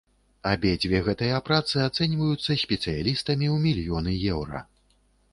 [0.51, 4.63] Абедзве гэтыя працы ацэньваюцца спецыялістамі ў мільёны еўра.